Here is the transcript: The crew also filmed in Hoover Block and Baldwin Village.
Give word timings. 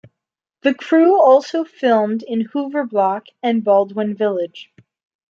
The 0.63 0.73
crew 0.73 1.21
also 1.21 1.63
filmed 1.63 2.23
in 2.23 2.41
Hoover 2.41 2.87
Block 2.87 3.27
and 3.43 3.63
Baldwin 3.63 4.15
Village. 4.15 4.71